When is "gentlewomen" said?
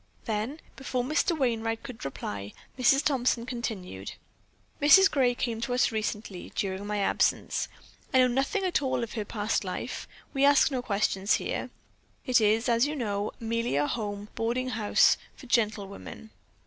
15.45-16.31